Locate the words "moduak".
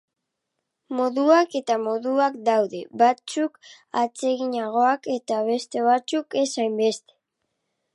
0.99-1.57, 1.83-2.39